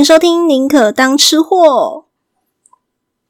[0.00, 1.56] 迎收听《宁可当吃货》。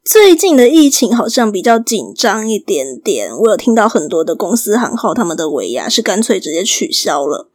[0.04, 7.50] 最近的疫情好像比较紧张一点点，我有听到很多的公司行号，他们的尾牙是干脆直接取消了。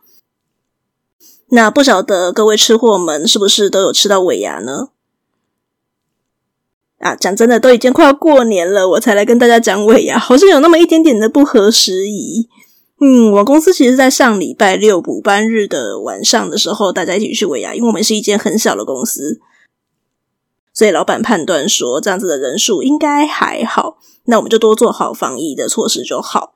[1.48, 4.90] 那不晓得各位吃货们是不是都有吃到尾牙呢？
[7.00, 12.50] 啊，讲真的，都已经快要过年了，我才来跟大家讲尾牙，好像有那么一点点的不合时宜。
[13.02, 19.42] 嗯，我公司其实，在上礼拜六补班日的晚上的时候，大家一起去维亚，因为我们是一间很小的公司，
[20.74, 26.56] 所以老板判断说这样子的人数应该还好，那我们就多做好防疫的措施就好。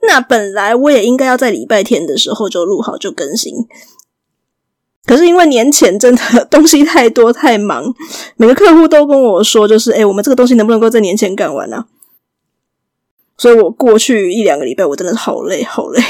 [0.00, 3.54] 那本来我也应该要在礼拜天的时候就录好就更新，
[5.04, 7.94] 可是因为年前真的 东西太多太忙，
[8.36, 11.84] 每个客户都跟我说，就是诶，我们这个东西能不能够在年前干完呢？
[13.36, 16.00] 所以我过去一两个礼拜，我真的好累好累。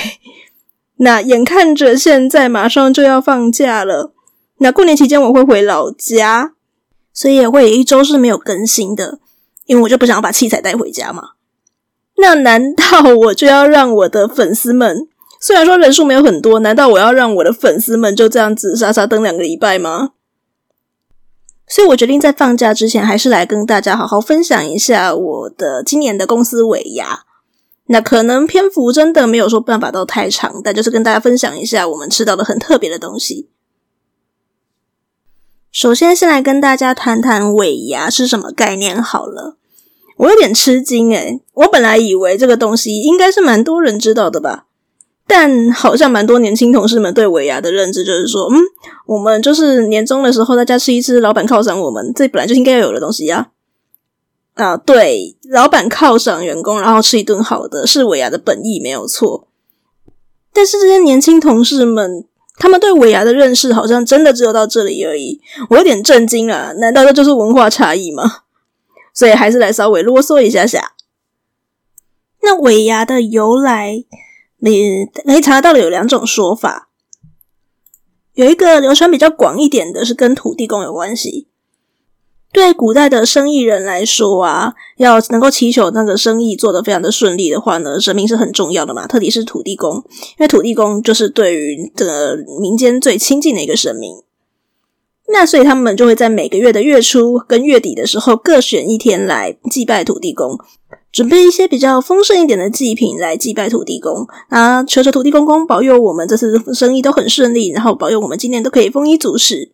[0.98, 4.12] 那眼看着现在马上就要放假了，
[4.58, 6.52] 那过年期间我会回老家，
[7.12, 9.19] 所以也会有一周是没有更新的，
[9.67, 11.30] 因为我就不想要把器材带回家嘛。
[12.17, 15.08] 那难道我就要让我的粉丝们，
[15.41, 20.11] 虽然说人数没有很多，难道我要让我的粉丝们就这样子傻傻等两个礼拜吗？
[21.67, 27.25] 所以我决定在放假之前，还是来跟大家好好分享一下我的今年的公司尾牙。
[27.87, 33.51] 那可能篇幅真的没有说办法到太长，但就是跟大家分享一下我们吃到的很特别的东西。
[35.73, 39.57] 首先，先来跟大家谈谈尾牙是什么概念好了。
[40.17, 44.67] 我有点吃惊诶，我本来以为这个东西应该是蛮多人知道的吧。
[45.27, 48.61] 但好像蛮多年轻同事们对尾牙的认知就是说，嗯，
[49.06, 53.51] 我们就是年终的时候大家吃一吃，老板犒赏我们，这本来就应该要有的东西呀。
[54.52, 59.48] 啊，对，老板犒赏员工，然后吃一顿好的，是尾牙的本意没有错。
[60.52, 62.27] 但是这些年轻同事们，
[62.58, 66.73] 他们对尾牙的认识好像真的只有到这里而已，我有点震惊啊！
[66.77, 68.42] 难道这就是文化差异吗？
[69.12, 70.92] 所以还是来稍微啰嗦一下下。
[72.42, 74.05] 那尾牙的由来。
[74.70, 76.89] 你可以查到的有两种说法，
[78.33, 81.48] 有一个流传比较广一点的，是跟土地公有关系。
[82.51, 94.23] 对古代的生意人来说啊，要能够祈求那个生意做得非常的顺利的话呢，神明是很重要的嘛，特别是土地公，因为土地公就是对于这个民间最亲近的一个神明。
[95.27, 100.58] 那所以他们就会在每个月的月初跟月底的时候各选一天来祭拜土地公。
[101.14, 109.70] 准备一些比较丰盛一点的祭品来祭拜土地公啊，求求土地公公保佑我们这次生意都很顺利，然后保佑我们今年都可以丰衣足食。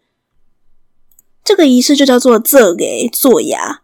[1.43, 3.81] 这个仪式就叫做做给做牙。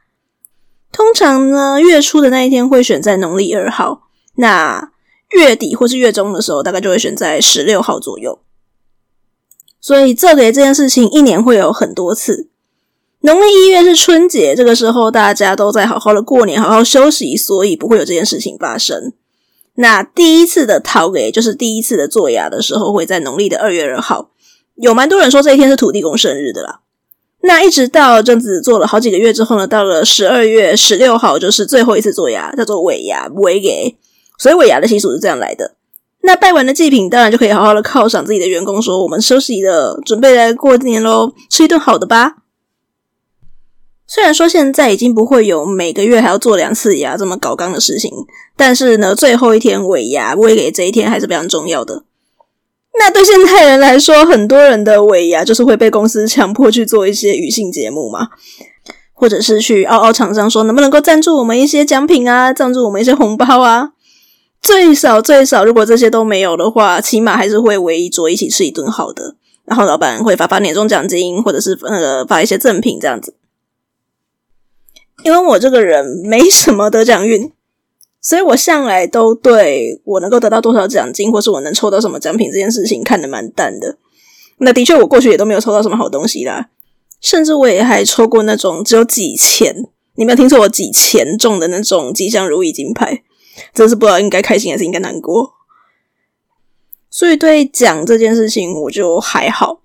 [0.93, 4.03] 通常呢，月初的那一天会选在农历二号，
[4.35, 4.93] 那
[5.31, 8.39] 月底或是月中的时候，大概就会选在十六号左右。
[9.81, 12.51] 所以做给这件事情，一年会有很多次。
[13.27, 19.13] 农历一月是春节，这个时候大家都在好好的过年，好好休息，所以不会有这件事情发生。
[19.75, 24.31] 那第一次的讨给，就是第一次的做牙的时候，会在农历的二月二号。
[24.77, 26.83] 有蛮多人说这一天是土地公生日的啦。
[27.41, 33.97] 那一直到这样子做了好几个月之后呢，到了十二月十六号，就是最后一次做牙，叫做尾牙，尾给。
[34.39, 35.75] 所以尾牙的习俗是这样来的。
[36.23, 42.37] 那拜完的祭品，当然就可以好好的犒赏自己的员工，说我们休息的，准备来过年喽，吃一顿好的吧。
[44.07, 48.11] 虽然说现在已经不会有每个月还要做两次牙这么搞刚的事情，
[48.57, 52.05] 但是呢，最后一天尾牙，尾给这一天还是非常重要的。
[52.99, 58.29] 那对现代人来说，很多人的尾牙就是会被公司强迫去做一些余兴节目嘛，
[59.13, 63.91] 或者是去嗷嗷厂商说能不能够赞助我们一些奖品啊，赞助我们一些红包啊。
[64.63, 73.35] 最少最少，如果这些都没有的话，起码还是会围一桌一起吃一顿好的，然后老板会发发年终奖金，或者是呃发一些赠品这样子。
[75.25, 77.51] 因为我这个人没什么得奖运，
[78.21, 83.97] 所以我向来都对我能够得到多少奖金，或是我能抽到什么奖品这件事情看得蛮淡的。
[84.59, 86.69] 那的确，我过去也都没有抽到什么好东西啦，
[87.21, 89.75] 甚至我也还抽过那种只有几千，
[90.15, 93.23] 你没有听错，我几千中的那种吉祥如意金牌，
[93.75, 95.55] 真是不知道应该开心还是应该难过。
[97.11, 99.81] 所以对奖这件事情我就还好，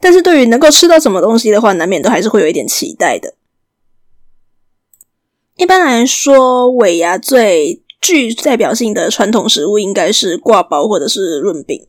[0.00, 3.34] 但是对于能够吃到什么东西的话，难免都还是会有一点期待的。
[5.56, 11.86] 一般来说，尾牙最具代表性的传统食物应该是挂包或者是润饼。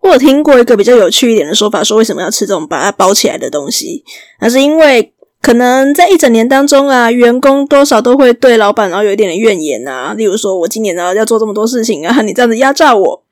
[0.00, 4.04] 我听过一个比较有趣一点的说法，说为什么要吃这种把它包起来的东西？
[4.40, 10.14] 那是因为可能在一整年当中啊，员工多少都会对老板然后有一点点怨言啊。
[10.14, 13.24] 例如说，我今年呢要做这么多事情啊，你这样子压榨我，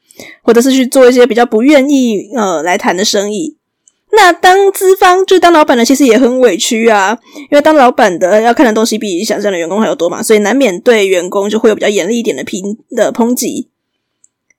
[0.42, 3.56] 或者是去做一些比较不愿意呃来谈的生意。
[4.14, 7.19] 那当资方就是当老板的，其实也很委屈啊，
[7.50, 13.70] 因为当老板的要看的东西比想象的员工还要多嘛，所以难免对员工就会有比较严厉一点的评的抨击。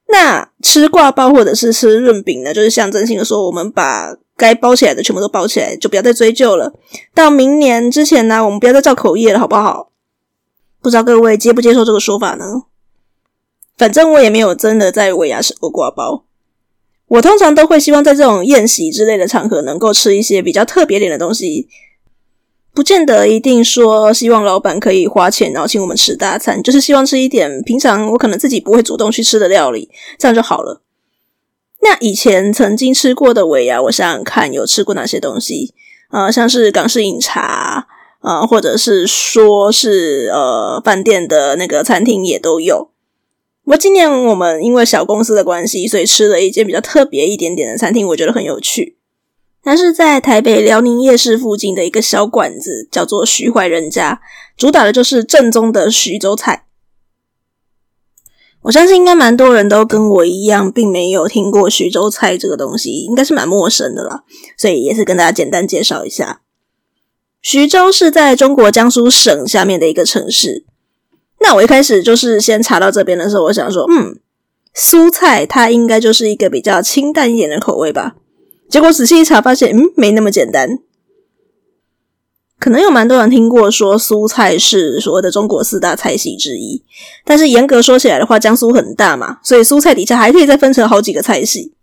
[0.07, 6.73] 那吃挂包或者是吃润饼呢，就是象征性的说，我们把该包起来的全部都包起来，就不要再追究了。
[7.13, 9.91] 到明年之前呢，我们不要再造口业了，好不好？
[10.81, 12.63] 不知道各位接不接受这个说法呢？
[13.77, 16.25] 反正我也没有真的在尾牙吃过挂包。
[17.07, 21.67] 我通常都会希望在这种宴席之类的场合，能够吃一些比较特别点的东西，
[22.73, 30.81] 不见得一定说希望老板可以花钱然后请我们吃大餐，就是希望吃一点平常我可能自己不会主动去吃的料理，这样就好了。
[31.81, 35.75] 那以前曾经吃过的尾牙，我想想看有吃过哪些东西、
[36.11, 36.31] 呃？
[36.31, 37.85] 像是港式饮茶
[38.21, 42.89] 啊、呃，或者是说是呃饭店的那个餐厅也都有。
[43.63, 48.97] 不过今年我们因为小公司的关系，所以吃了一间比较特别一点点的餐厅，我觉得很有趣。
[49.63, 54.19] 它是在台北辽宁夜市附近的一个小馆子，叫做徐怀人家，
[54.57, 56.65] 主打的就是正宗的徐州菜。
[58.63, 64.25] 我相信应该蛮多人都跟我一样，并没有听过徐州菜这个东西，应该是蛮陌生的啦。
[64.57, 66.41] 所以也是跟大家简单介绍一下，
[67.41, 70.65] 徐州是在中国江苏省下面的一个城市。
[71.43, 74.17] 那我一开始就是先查到这边的时候，我想说，嗯，
[74.73, 78.15] 苏菜它应该就是一个比较清淡一点的口味吧。
[78.69, 80.79] 结果仔细一查，发现，嗯，没那么简单。
[82.57, 86.81] 可能有蛮多人听过说苏菜是所谓的中国四大菜系之一，
[87.25, 91.73] 但是严格说起来的话，江苏很大嘛，所以苏菜底下还可以再分成好几个菜系。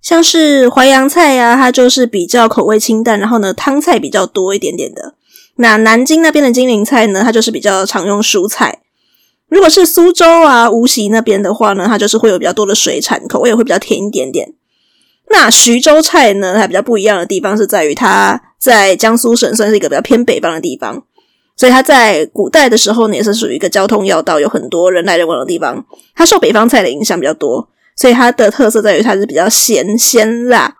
[0.00, 5.14] 像是淮扬菜呀、它就是比较口味清淡，然后呢，汤菜比较多一点点的。
[5.56, 8.80] 那南京那边的金陵菜呢，它就是比较常用蔬菜。
[9.48, 14.54] 如果是苏州啊、无锡那边的话呢，它就是会有比较多的水产，口味也会比较甜一点点。
[15.28, 21.04] 那徐州菜呢，它比较不一样的地方是在于它在江苏省算是一个比较偏北方的地方，
[21.56, 25.84] 所以它在古代的时候呢，也是属于一个交通要道，有很多人来人往的地方。
[26.14, 30.76] 它受北方菜的影响比较多，所以它的特色在于它是比较咸鲜辣。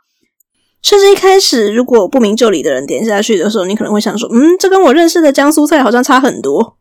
[0.83, 6.77] 甚至一开始，如果不明就里的人点下去的时候，你可能会想说：“嗯，这跟我认识的江苏菜好像差很多。”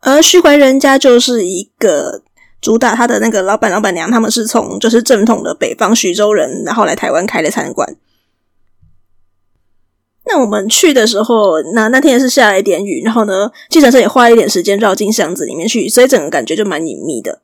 [0.00, 2.22] 而徐怀人家就是一个
[2.60, 7.94] 主打他的那个老板、老板娘，他们是从就是正统的北方徐州人，然后来台湾开的餐馆。
[10.24, 17.42] 那我们去的时候，那那天也是下了一点雨，然后呢，计程车也花一点时间绕进巷子里面去，所以整个感觉就蛮隐秘的。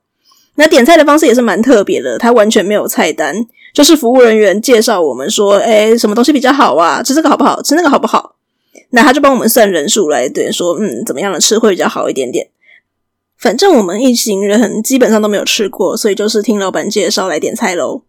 [0.55, 3.45] 那点菜的方式也是蛮特别的，他完全没有菜单。
[3.73, 7.01] 就是服务人员介绍我们说，诶，什么东西比较好啊？
[7.03, 7.61] 吃这个好不好？
[7.61, 8.35] 吃那个好不好？
[8.91, 12.49] 那他就帮我们算人数来对说，嗯，怎么样的吃会比较好一点点。
[13.37, 18.01] 反正我们一行人基本上都没有吃过，所以就是听老板介绍来点菜喽。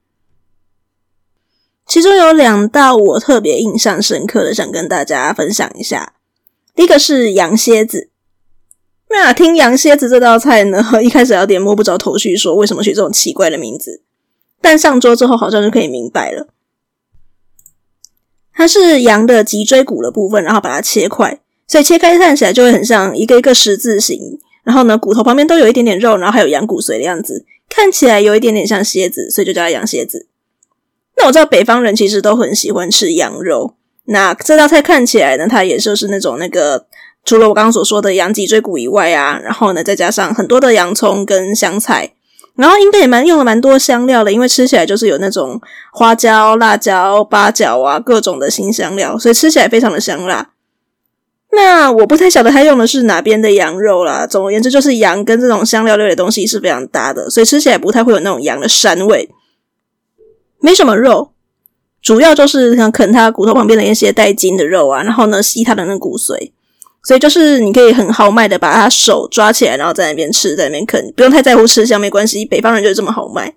[1.87, 6.15] 其中有两道我特别印象深刻的，想跟大家分享一下。
[6.75, 8.09] 第一个是羊蝎子。
[9.09, 14.03] 那听羊蝎子这道菜呢， 一开始有点摸不着头绪，说为什么取这种奇怪的名字。
[14.61, 16.49] 但上桌之后，好像就可以明白了。
[18.53, 24.39] 它是羊的脊椎骨的部分，然后把它切块，所以切开看起来就会很像一个一个十字形。
[24.63, 30.29] 然后呢，骨头旁边都有一点点肉，然后还有羊骨髓的样子，看起来有一点点像蝎子，所以就叫它羊蝎子。
[31.17, 33.77] 那我知道北方人其实都很喜欢吃羊肉。
[34.05, 36.87] 那这道菜看起来呢，它也就是那种那个，
[37.25, 42.13] 除了我刚刚所说的羊脊椎骨以外啊，然后呢，再加上很多的洋葱跟香菜。
[42.61, 45.59] 然后应该也蛮用了蛮多香料的，因为吃起来就是有那种
[45.93, 50.51] 花椒、辣椒、八角啊，各种的新香料，所以吃起来非常的香辣。
[51.53, 54.27] 那我不太晓得他用的是哪边的羊肉啦。
[54.27, 59.31] 总而言之，就是羊跟这种香料类的东西是非常搭的，所以吃起来不太会有那种羊的膻味。
[60.61, 61.33] 没什么肉，
[62.03, 66.53] 主要就是像啃它骨头旁边的一些带筋的肉啊，然后呢，吸它的那骨髓。
[67.03, 72.45] 所以就是你可以很豪迈的把他手抓起来，然后在那边吃，在那边啃，不用太在乎吃相，没关系。
[72.45, 73.55] 北方人就是这么豪迈，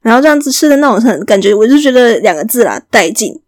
[0.00, 3.40] 然后这样子吃的那种很感觉，我就觉得两个字啦，带劲。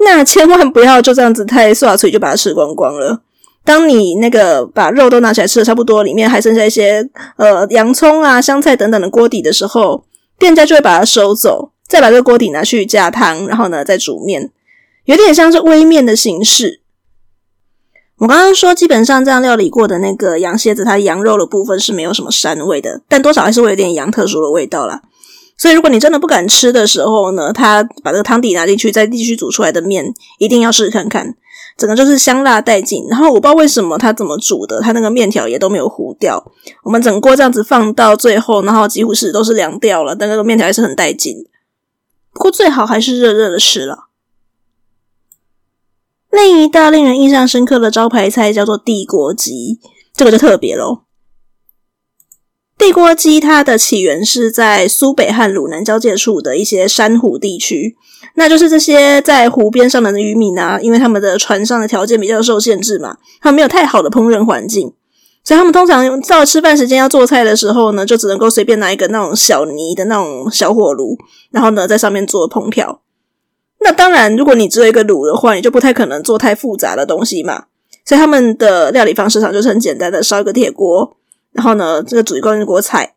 [0.00, 3.22] 那千万不要就这样子太刷嘴就把它吃光光了。
[3.64, 7.06] 当你那个把肉都拿起来吃的差不多，里面还剩下一些
[7.36, 10.04] 呃洋葱啊、香菜等等的锅底的时候，
[10.38, 14.50] 店家就会把它收走，再把这个锅底拿去加汤，然后呢再煮面，
[15.04, 16.80] 有点像是煨面的形式。
[18.18, 25.02] 我刚刚说，基本上这样料理过的那个羊蝎子，它羊肉的部分是没有什么膻味的，但多少还是会有点羊特殊的味道啦。
[25.58, 31.34] 所以如果你真的不敢吃的时候呢，他把这个汤底拿进去，再继续煮出来的面一定要试试看看，
[31.76, 33.06] 整个就是香辣带劲。
[33.10, 36.42] 然后我不知道为什么他怎么煮的，他那个面条也都没有糊掉。
[36.84, 41.36] 我们整锅这样子放到最后，然后几乎是都是凉掉了，但那个面条还是很带劲。
[42.32, 44.05] 不过最好还是热热的吃了。
[46.30, 49.80] 另一道令人印象深刻的招牌菜叫做地锅鸡，
[50.14, 51.02] 这个就特别喽。
[52.78, 57.96] 地锅鸡它的起源是在苏北和鲁南交界处的一些山湖地区，
[58.34, 64.92] 那就是这些在湖边上的渔民啊，因为他们的船上的条件比较受限制嘛，他们没有太好的烹饪环境，
[65.42, 71.16] 所以他们通常到吃饭时间要做菜的时候呢，就只能够随便拿一个那种小泥的那种小火炉，
[71.50, 73.00] 然后呢在上面做烹调。
[73.80, 77.66] 那当然，如果你只有一个炉的话，你就不太可能做太复杂的东西嘛，
[78.04, 81.16] 所以他们的料理方式上就是很简单的，烧一个铁锅。
[81.52, 83.14] 然后呢，这个煮一锅一锅菜，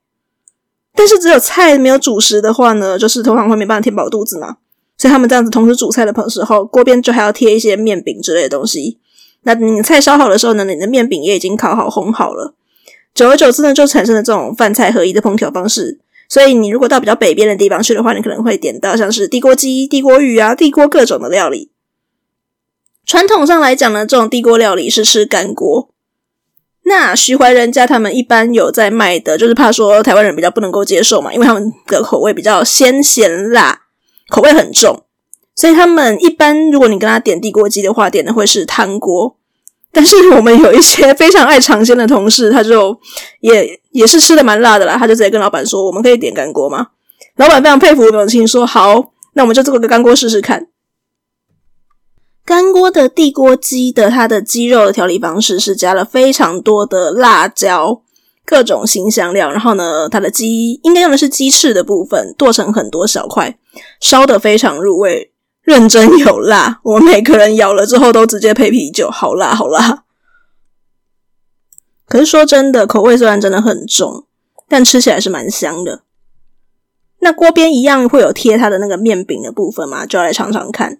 [0.95, 4.57] 但是只有菜没有主食的话呢，就是通常会没办法填饱肚子嘛。
[4.97, 8.97] 所以他们这样子同时煮菜的时候，锅边就还要贴一些面饼之类的东西。
[9.43, 12.53] 那你菜烧好的时候呢，你的面饼也已经烤好烘好了。
[13.13, 15.99] 久而久之呢，就产生了这种饭菜合一的烹调方式。
[16.29, 21.71] 所以你如果到比较北边的地方去的话，你可能会点到像是地锅鸡、地锅鱼啊、地锅各种的料理。
[23.05, 25.89] 传统上来讲呢，这种地锅料理是吃干锅。
[26.83, 33.81] 那徐怀人家他们一般有在卖的，就是怕说台湾人比较不能够接受嘛，因为他们的口味比较鲜咸辣，
[34.29, 35.03] 口味很重，
[35.55, 39.35] 所以他们一般如果你跟他点地锅鸡的话，点的会是汤锅。
[39.91, 42.99] 但是我们有一些非常爱尝鲜的同事，他就
[43.41, 46.87] 也也是吃的蛮辣的啦，他就直接跟老板说：“我们可以点干锅吗？”
[47.37, 50.67] 老板非常佩服我们的心，说：“好，那我们就做个干锅试试看。”
[52.45, 58.01] 干锅的地锅鸡的它的鸡肉的调理方式是加了非常多的辣椒，
[58.43, 63.57] 各种新香料，然后呢，它的鸡应该用的是鸡翅的部分，剁成很多小块，
[64.01, 65.31] 烧得非常入味，
[65.61, 66.79] 认真有辣。
[66.83, 70.05] 我每个人咬了之后都直接配啤酒，好辣好辣。
[72.09, 74.25] 可是说真的，口味虽然真的很重，
[74.67, 76.01] 但吃起来是蛮香的。
[77.19, 80.99] 那锅边一样会有贴它的那个面饼的部分嘛，就要来尝尝看。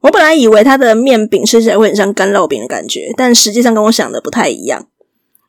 [0.00, 4.86] 我本来以为它的面饼吃起来会很像干烙饼的感觉，但实际上跟我想的不太一样，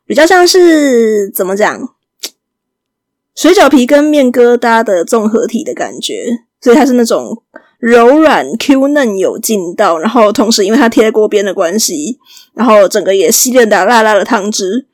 [0.04, 1.94] 比较像是怎么讲，
[3.34, 7.42] 水饺皮跟面疙瘩的综合体的感觉，所以它是那种
[7.82, 12.16] 柔软 Q 嫩有劲道，然后同时因为它贴在锅边的关系，
[12.54, 14.86] 然后整个也吸了点辣辣的汤汁，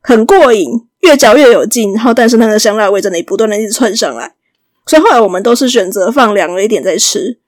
[0.00, 0.68] 很过瘾，
[1.02, 4.34] 越嚼越有劲，然后但是那个香辣味真的不断的一直窜上来，
[4.86, 7.38] 所以后来我们都是选择放凉了一点再吃。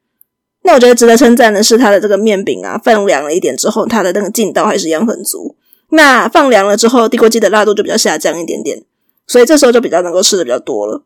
[0.62, 5.56] 那我觉得值得称赞的是，它的这个面饼啊，放凉了一点之后，它的那个劲道还是一样很足。
[5.90, 8.84] 那放凉了之后，地锅鸡的辣度就比较下降一点点，
[9.26, 11.02] 所以这时候就比较能够吃的比较多了。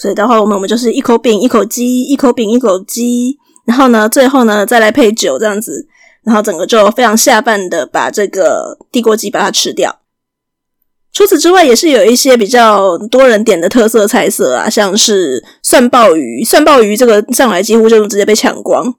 [0.00, 5.86] 所以的话，我们我们就是一口饼一口鸡，一口饼一口鸡，然后呢，最后呢再来配酒这样子，
[6.24, 9.98] 然后整个就非常下饭的把这个地锅鸡把它吃掉。
[11.12, 16.42] 除此之外，也是有一些比较多人点的特色菜色啊，像是蒜鲍鱼。
[16.42, 18.94] 蒜鲍鱼这个上来几乎就直接被抢光，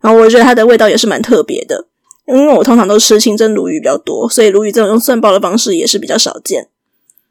[0.00, 1.88] 然后我觉得它的味道也是蛮特别的。
[2.28, 6.68] 因为我通常都吃清蒸鲈鱼比较多，所以鲈鱼这种用蒜爆的方式也是比较少见。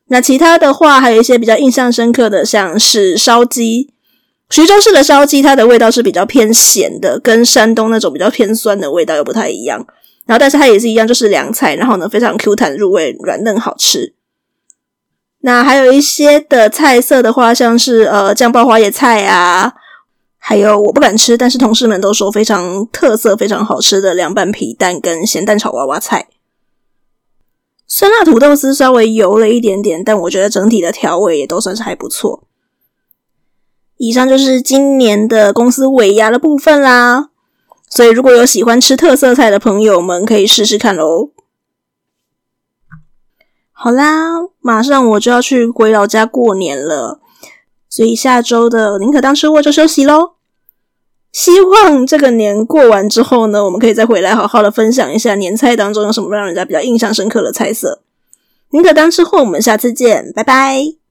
[0.08, 3.90] 那其他的话，还有一些比较印象深刻的，像是烧鸡。
[4.50, 9.84] 徐州市的烧鸡，它的味道是比较偏咸的，跟山东那种比较偏酸的味道又不太一样。
[10.26, 14.14] 然后，但是它也是一样，就是凉菜，然后呢，非常 Q 弹入味，软嫩好吃。
[15.42, 19.74] 那还有一些的菜色的话，像是呃酱爆花椰菜啊，
[20.38, 26.28] 还有我不敢吃，但是同事们都说非常特色、非常好吃的凉拌皮蛋跟咸蛋炒娃娃菜。
[27.96, 32.48] 酸辣土豆丝稍微油了一点点，但我觉得整体的调味也都算是还不错。
[33.98, 37.30] 以上就是今年的公司尾牙的部分啦，
[37.88, 41.30] 所以如果有喜欢吃特色菜的朋友们，可以试试看喽。
[43.72, 47.20] 好啦，马上我就要去回老家过年了，
[47.88, 50.32] 所以下周的宁可当吃货就休息喽。
[51.34, 58.02] 希望这个年过完之后呢，我们可以再回来好好的分享一下年菜当中有什么让人家比较印象深刻的菜色。
[58.70, 61.03] 宁可当吃货，我们下次见，拜拜。